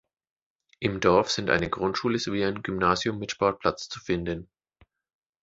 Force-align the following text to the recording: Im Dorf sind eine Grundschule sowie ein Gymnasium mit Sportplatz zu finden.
Im 0.79 0.99
Dorf 0.99 1.29
sind 1.29 1.51
eine 1.51 1.69
Grundschule 1.69 2.17
sowie 2.17 2.43
ein 2.43 2.63
Gymnasium 2.63 3.19
mit 3.19 3.29
Sportplatz 3.31 3.87
zu 3.87 3.99
finden. 3.99 4.49